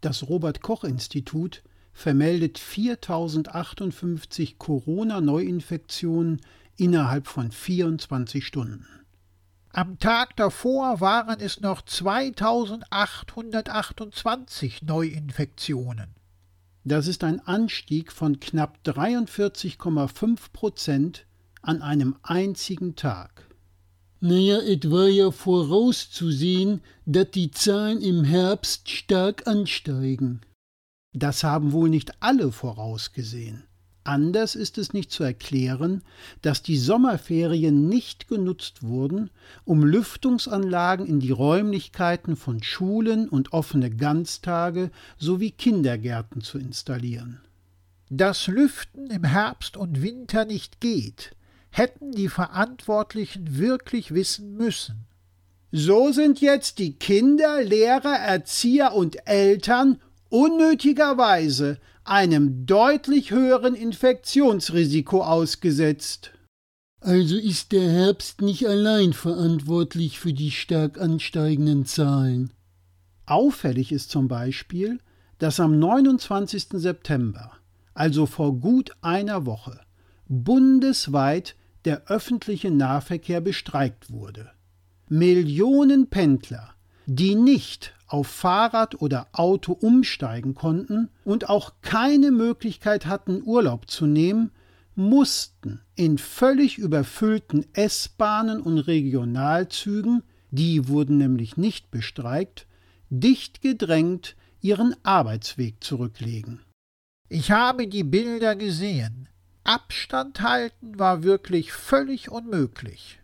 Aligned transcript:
Das 0.00 0.28
Robert 0.28 0.62
Koch 0.62 0.84
Institut 0.84 1.62
vermeldet 1.92 2.58
4058 2.58 4.58
Corona-Neuinfektionen 4.58 6.40
innerhalb 6.76 7.26
von 7.26 7.50
24 7.52 8.46
Stunden. 8.46 8.86
Am 9.72 9.98
Tag 9.98 10.36
davor 10.36 11.00
waren 11.00 11.40
es 11.40 11.60
noch 11.60 11.82
2828 11.82 14.82
Neuinfektionen. 14.82 16.14
Das 16.82 17.06
ist 17.06 17.22
ein 17.22 17.46
Anstieg 17.46 18.10
von 18.10 18.40
knapp 18.40 18.78
43,5 18.84 20.50
Prozent 20.52 21.26
an 21.60 21.82
einem 21.82 22.16
einzigen 22.22 22.96
Tag. 22.96 23.49
Naja, 24.22 24.58
es 24.58 24.90
war 24.90 25.08
ja 25.08 25.30
vorauszusehen, 25.30 26.82
dass 27.06 27.30
die 27.30 27.50
Zahlen 27.50 28.02
im 28.02 28.22
Herbst 28.22 28.90
stark 28.90 29.46
ansteigen. 29.46 30.42
Das 31.14 31.42
haben 31.42 31.72
wohl 31.72 31.88
nicht 31.88 32.22
alle 32.22 32.52
vorausgesehen. 32.52 33.64
Anders 34.04 34.56
ist 34.56 34.76
es 34.76 34.92
nicht 34.92 35.10
zu 35.10 35.24
erklären, 35.24 36.02
dass 36.42 36.62
die 36.62 36.76
Sommerferien 36.76 37.88
nicht 37.88 38.28
genutzt 38.28 38.82
wurden, 38.82 39.30
um 39.64 39.84
Lüftungsanlagen 39.84 41.06
in 41.06 41.20
die 41.20 41.30
Räumlichkeiten 41.30 42.36
von 42.36 42.62
Schulen 42.62 43.28
und 43.28 43.54
offene 43.54 43.90
Ganztage 43.90 44.90
sowie 45.18 45.50
Kindergärten 45.50 46.42
zu 46.42 46.58
installieren. 46.58 47.40
Dass 48.10 48.48
Lüften 48.48 49.10
im 49.10 49.24
Herbst 49.24 49.76
und 49.76 50.02
Winter 50.02 50.44
nicht 50.44 50.80
geht, 50.80 51.36
hätten 51.70 52.12
die 52.12 52.28
Verantwortlichen 52.28 53.58
wirklich 53.58 54.12
wissen 54.12 54.56
müssen. 54.56 55.06
So 55.72 56.10
sind 56.12 56.40
jetzt 56.40 56.78
die 56.78 56.94
Kinder, 56.94 57.62
Lehrer, 57.62 58.16
Erzieher 58.16 58.92
und 58.92 59.28
Eltern 59.28 60.00
unnötigerweise 60.28 61.78
einem 62.04 62.66
deutlich 62.66 63.30
höheren 63.30 63.74
Infektionsrisiko 63.74 65.22
ausgesetzt. 65.22 66.32
Also 67.00 67.36
ist 67.36 67.72
der 67.72 67.88
Herbst 67.88 68.42
nicht 68.42 68.66
allein 68.66 69.12
verantwortlich 69.12 70.18
für 70.18 70.32
die 70.32 70.50
stark 70.50 71.00
ansteigenden 71.00 71.86
Zahlen. 71.86 72.52
Auffällig 73.26 73.92
ist 73.92 74.10
zum 74.10 74.28
Beispiel, 74.28 74.98
dass 75.38 75.60
am 75.60 75.78
29. 75.78 76.66
September, 76.72 77.52
also 77.94 78.26
vor 78.26 78.56
gut 78.56 78.90
einer 79.00 79.46
Woche, 79.46 79.80
bundesweit 80.28 81.54
der 81.84 82.08
öffentliche 82.08 82.70
Nahverkehr 82.70 83.40
bestreikt 83.40 84.10
wurde. 84.10 84.50
Millionen 85.08 86.08
Pendler, 86.08 86.74
die 87.06 87.34
nicht 87.34 87.94
auf 88.06 88.26
Fahrrad 88.26 89.00
oder 89.00 89.28
Auto 89.32 89.72
umsteigen 89.72 90.54
konnten 90.54 91.10
und 91.24 91.48
auch 91.48 91.74
keine 91.82 92.30
Möglichkeit 92.30 93.06
hatten, 93.06 93.42
Urlaub 93.44 93.90
zu 93.90 94.06
nehmen, 94.06 94.50
mussten 94.94 95.80
in 95.94 96.18
völlig 96.18 96.78
überfüllten 96.78 97.66
S-Bahnen 97.72 98.60
und 98.60 98.78
Regionalzügen, 98.78 100.22
die 100.50 100.88
wurden 100.88 101.18
nämlich 101.18 101.56
nicht 101.56 101.90
bestreikt, 101.90 102.66
dicht 103.08 103.60
gedrängt 103.60 104.36
ihren 104.60 104.94
Arbeitsweg 105.04 105.82
zurücklegen. 105.82 106.60
Ich 107.28 107.50
habe 107.50 107.86
die 107.86 108.04
Bilder 108.04 108.56
gesehen. 108.56 109.28
Abstand 109.70 110.40
halten 110.40 110.98
war 110.98 111.22
wirklich 111.22 111.72
völlig 111.72 112.28
unmöglich. 112.28 113.20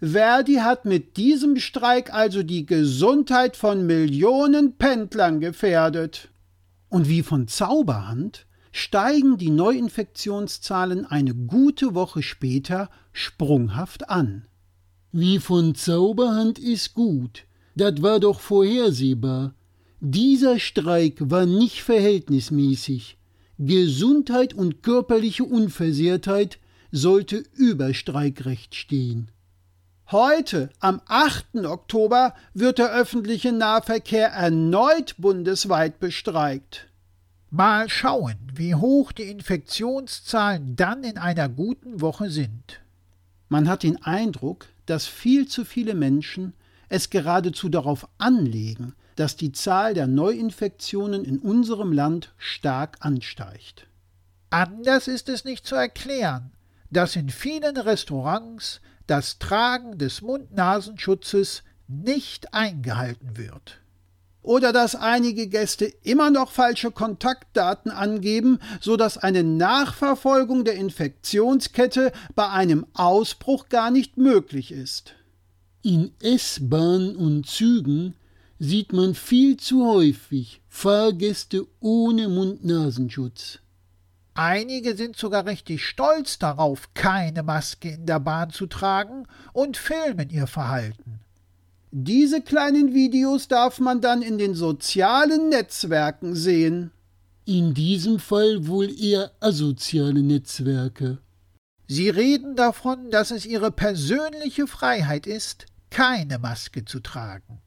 Verdi 0.00 0.56
hat 0.56 0.84
mit 0.84 1.16
diesem 1.16 1.60
Streik 1.60 2.12
also 2.12 2.42
die 2.42 2.66
Gesundheit 2.66 3.56
von 3.56 3.86
Millionen 3.86 4.76
Pendlern 4.78 5.38
gefährdet. 5.38 6.28
Und 6.88 7.08
wie 7.08 7.22
von 7.22 7.46
Zauberhand 7.46 8.46
steigen 8.72 9.38
die 9.38 9.50
Neuinfektionszahlen 9.50 11.06
eine 11.06 11.36
gute 11.36 11.94
Woche 11.94 12.24
später 12.24 12.90
sprunghaft 13.12 14.10
an. 14.10 14.46
Wie 15.12 15.38
von 15.38 15.76
Zauberhand 15.76 16.58
ist 16.58 16.94
gut. 16.94 17.44
Das 17.76 18.02
war 18.02 18.18
doch 18.18 18.40
vorhersehbar. 18.40 19.54
Dieser 20.00 20.58
Streik 20.58 21.30
war 21.30 21.46
nicht 21.46 21.80
verhältnismäßig. 21.82 23.18
Gesundheit 23.58 24.52
und 24.52 24.82
körperliche 24.82 25.44
Unversehrtheit 25.44 26.58
sollte 26.92 27.42
über 27.54 27.94
Streikrecht 27.94 28.74
stehen. 28.74 29.30
Heute, 30.10 30.70
am 30.78 31.00
8. 31.06 31.64
Oktober, 31.64 32.34
wird 32.54 32.78
der 32.78 32.92
öffentliche 32.92 33.52
Nahverkehr 33.52 34.28
erneut 34.28 35.16
bundesweit 35.18 35.98
bestreikt. 35.98 36.86
Mal 37.50 37.88
schauen, 37.88 38.36
wie 38.54 38.74
hoch 38.74 39.12
die 39.12 39.24
Infektionszahlen 39.24 40.76
dann 40.76 41.02
in 41.02 41.16
einer 41.16 41.48
guten 41.48 42.00
Woche 42.00 42.30
sind. 42.30 42.80
Man 43.48 43.68
hat 43.68 43.82
den 43.82 44.02
Eindruck, 44.02 44.66
dass 44.84 45.06
viel 45.06 45.48
zu 45.48 45.64
viele 45.64 45.94
Menschen 45.94 46.52
es 46.88 47.10
geradezu 47.10 47.68
darauf 47.68 48.06
anlegen, 48.18 48.94
dass 49.16 49.36
die 49.36 49.52
Zahl 49.52 49.94
der 49.94 50.06
Neuinfektionen 50.06 51.24
in 51.24 51.38
unserem 51.38 51.92
Land 51.92 52.32
stark 52.36 52.98
ansteigt. 53.00 53.86
Anders 54.50 55.08
ist 55.08 55.28
es 55.28 55.44
nicht 55.44 55.66
zu 55.66 55.74
erklären, 55.74 56.52
dass 56.90 57.16
in 57.16 57.30
vielen 57.30 57.76
Restaurants 57.76 58.80
das 59.06 59.38
Tragen 59.38 59.98
des 59.98 60.22
Mund-Nasenschutzes 60.22 61.62
nicht 61.88 62.54
eingehalten 62.54 63.36
wird. 63.36 63.80
Oder 64.42 64.72
dass 64.72 64.94
einige 64.94 65.48
Gäste 65.48 65.86
immer 65.86 66.30
noch 66.30 66.52
falsche 66.52 66.92
Kontaktdaten 66.92 67.90
angeben, 67.90 68.60
so 68.80 68.96
dass 68.96 69.18
eine 69.18 69.42
Nachverfolgung 69.42 70.64
der 70.64 70.74
Infektionskette 70.74 72.12
bei 72.36 72.48
einem 72.48 72.86
Ausbruch 72.94 73.68
gar 73.68 73.90
nicht 73.90 74.16
möglich 74.16 74.70
ist. 74.70 75.14
In 75.82 76.12
S-Bahnen 76.20 77.16
und 77.16 77.46
Zügen 77.46 78.14
sieht 78.58 78.92
man 78.92 79.14
viel 79.14 79.56
zu 79.56 79.86
häufig 79.86 80.62
Fahrgäste 80.68 81.66
ohne 81.80 82.28
Mund-Nasenschutz. 82.28 83.60
Einige 84.34 84.96
sind 84.96 85.16
sogar 85.16 85.46
richtig 85.46 85.84
stolz 85.84 86.38
darauf, 86.38 86.92
keine 86.92 87.42
Maske 87.42 87.90
in 87.90 88.06
der 88.06 88.20
Bahn 88.20 88.50
zu 88.50 88.66
tragen 88.66 89.26
und 89.52 89.76
filmen 89.76 90.28
ihr 90.28 90.46
Verhalten. 90.46 91.20
Diese 91.90 92.42
kleinen 92.42 92.92
Videos 92.92 93.48
darf 93.48 93.80
man 93.80 94.02
dann 94.02 94.20
in 94.20 94.36
den 94.36 94.54
sozialen 94.54 95.48
Netzwerken 95.48 96.34
sehen. 96.34 96.90
In 97.46 97.72
diesem 97.72 98.18
Fall 98.18 98.66
wohl 98.66 98.90
eher 99.00 99.30
asoziale 99.40 100.22
Netzwerke. 100.22 101.18
Sie 101.88 102.10
reden 102.10 102.56
davon, 102.56 103.10
dass 103.10 103.30
es 103.30 103.46
ihre 103.46 103.70
persönliche 103.70 104.66
Freiheit 104.66 105.26
ist, 105.26 105.66
keine 105.88 106.38
Maske 106.38 106.84
zu 106.84 107.00
tragen. 107.00 107.62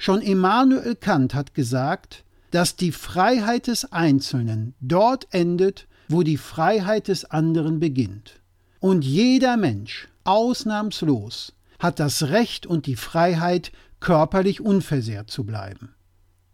Schon 0.00 0.22
Immanuel 0.22 0.94
Kant 0.94 1.34
hat 1.34 1.54
gesagt, 1.54 2.24
dass 2.52 2.76
die 2.76 2.92
Freiheit 2.92 3.66
des 3.66 3.92
Einzelnen 3.92 4.74
dort 4.80 5.26
endet, 5.32 5.88
wo 6.08 6.22
die 6.22 6.36
Freiheit 6.36 7.08
des 7.08 7.24
anderen 7.26 7.80
beginnt. 7.80 8.40
Und 8.80 9.04
jeder 9.04 9.56
Mensch, 9.56 10.08
ausnahmslos, 10.22 11.52
hat 11.80 11.98
das 11.98 12.28
Recht 12.28 12.64
und 12.64 12.86
die 12.86 12.96
Freiheit, 12.96 13.72
körperlich 14.00 14.60
unversehrt 14.60 15.30
zu 15.30 15.42
bleiben. 15.44 15.90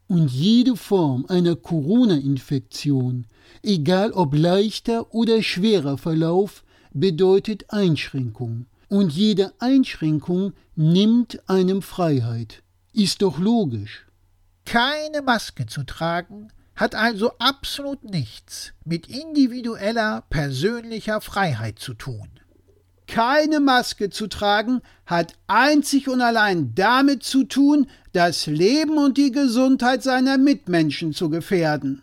Und 0.06 0.30
jede 0.30 0.76
Form 0.76 1.26
einer 1.28 1.54
Corona-Infektion, 1.54 3.26
egal 3.62 4.12
ob 4.12 4.34
leichter 4.34 5.14
oder 5.14 5.42
schwerer 5.42 5.98
Verlauf, 5.98 6.64
bedeutet 6.94 7.66
Einschränkung. 7.68 8.66
Und 8.88 9.12
jede 9.12 9.52
Einschränkung 9.58 10.54
nimmt 10.76 11.48
einem 11.48 11.82
Freiheit. 11.82 12.63
Ist 12.96 13.22
doch 13.22 13.40
logisch. 13.40 14.06
Keine 14.64 15.20
Maske 15.20 15.66
zu 15.66 15.82
tragen 15.82 16.52
hat 16.76 16.94
also 16.94 17.32
absolut 17.40 18.04
nichts 18.04 18.72
mit 18.84 19.08
individueller, 19.08 20.22
persönlicher 20.30 21.20
Freiheit 21.20 21.80
zu 21.80 21.94
tun. 21.94 22.28
Keine 23.08 23.58
Maske 23.58 24.10
zu 24.10 24.28
tragen 24.28 24.80
hat 25.06 25.34
einzig 25.48 26.08
und 26.08 26.20
allein 26.20 26.76
damit 26.76 27.24
zu 27.24 27.42
tun, 27.42 27.88
das 28.12 28.46
Leben 28.46 28.96
und 28.96 29.18
die 29.18 29.32
Gesundheit 29.32 30.04
seiner 30.04 30.38
Mitmenschen 30.38 31.12
zu 31.12 31.30
gefährden. 31.30 32.00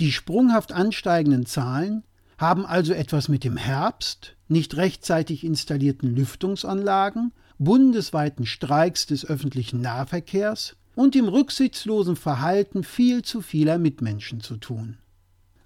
Die 0.00 0.12
sprunghaft 0.12 0.72
ansteigenden 0.72 1.46
Zahlen 1.46 2.04
haben 2.36 2.66
also 2.66 2.92
etwas 2.92 3.28
mit 3.28 3.42
dem 3.42 3.56
Herbst, 3.56 4.36
nicht 4.48 4.76
rechtzeitig 4.76 5.44
installierten 5.44 6.14
Lüftungsanlagen, 6.14 7.32
bundesweiten 7.60 8.46
Streiks 8.46 9.06
des 9.06 9.24
öffentlichen 9.24 9.80
Nahverkehrs 9.82 10.76
und 10.96 11.14
dem 11.14 11.28
rücksichtslosen 11.28 12.16
Verhalten 12.16 12.82
viel 12.82 13.22
zu 13.22 13.42
vieler 13.42 13.78
Mitmenschen 13.78 14.40
zu 14.40 14.56
tun. 14.56 14.96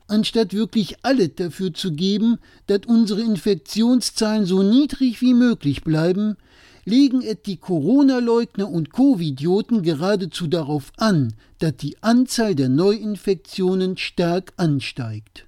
Anstatt 0.06 0.52
wirklich 0.52 0.96
alles 1.02 1.30
dafür 1.36 1.72
zu 1.72 1.92
geben, 1.92 2.38
dass 2.66 2.80
unsere 2.86 3.22
Infektionszahlen 3.22 4.44
so 4.44 4.62
niedrig 4.62 5.22
wie 5.22 5.32
möglich 5.32 5.82
bleiben, 5.82 6.36
legen 6.84 7.22
es 7.22 7.38
die 7.46 7.56
Corona-Leugner 7.56 8.68
und 8.68 8.92
Covidioten 8.92 9.82
geradezu 9.82 10.46
darauf 10.46 10.92
an, 10.98 11.32
dass 11.60 11.76
die 11.76 11.96
Anzahl 12.02 12.54
der 12.54 12.68
Neuinfektionen 12.68 13.96
stark 13.96 14.52
ansteigt. 14.56 15.46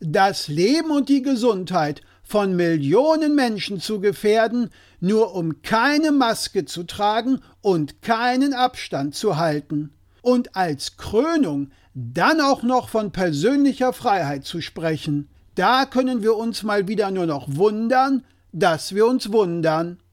Das 0.00 0.48
Leben 0.48 0.90
und 0.90 1.08
die 1.08 1.22
Gesundheit 1.22 2.02
von 2.26 2.56
Millionen 2.56 3.36
Menschen 3.36 3.80
zu 3.80 4.00
gefährden, 4.00 4.70
nur 5.00 5.34
um 5.34 5.62
keine 5.62 6.10
Maske 6.10 6.64
zu 6.64 6.82
tragen 6.82 7.40
und 7.62 8.02
keinen 8.02 8.52
Abstand 8.52 9.14
zu 9.14 9.36
halten. 9.36 9.90
Und 10.22 10.56
als 10.56 10.96
Krönung 10.96 11.70
dann 11.94 12.40
auch 12.40 12.62
noch 12.62 12.88
von 12.88 13.12
persönlicher 13.12 13.92
Freiheit 13.92 14.44
zu 14.44 14.60
sprechen. 14.60 15.28
Da 15.54 15.86
können 15.86 16.22
wir 16.22 16.36
uns 16.36 16.62
mal 16.64 16.88
wieder 16.88 17.10
nur 17.10 17.26
noch 17.26 17.46
wundern, 17.48 18.24
dass 18.52 18.94
wir 18.94 19.06
uns 19.06 19.32
wundern. 19.32 19.98